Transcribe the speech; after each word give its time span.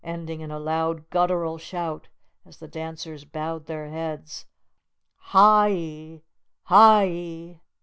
ending 0.03 0.41
in 0.41 0.49
a 0.49 0.57
loud, 0.57 1.07
guttural 1.11 1.59
shout, 1.59 2.07
as 2.43 2.57
the 2.57 2.67
dancers 2.67 3.23
bowed 3.23 3.67
their 3.67 3.87
heads, 3.91 4.47
"Ha 5.15 5.65
i! 5.67 6.23
Ha 6.63 7.01
i!" 7.01 7.59